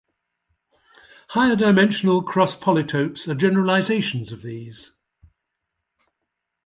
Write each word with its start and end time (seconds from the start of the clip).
Higher-dimensional 1.29 2.23
cross-polytopes 2.23 3.27
are 3.27 3.35
generalizations 3.35 4.31
of 4.31 4.41
these. 4.41 4.93